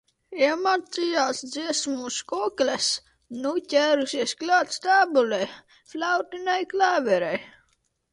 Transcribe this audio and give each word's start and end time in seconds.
Iemācījās 0.43 1.41
dziesmu 1.55 2.07
uz 2.11 2.15
kokles, 2.31 2.87
nu 3.43 3.51
ķērusies 3.73 4.33
klāt 4.39 4.73
stabulei, 4.79 5.43
flautiņai 5.93 6.57
un 6.65 6.69
klavierēm. 6.73 7.45